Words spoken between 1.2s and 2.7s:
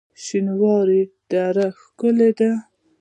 دره ښکلې ده؟